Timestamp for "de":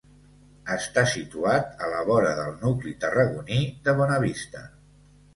3.89-3.95